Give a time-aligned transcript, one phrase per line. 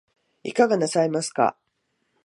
[0.41, 1.55] いかがなさいますか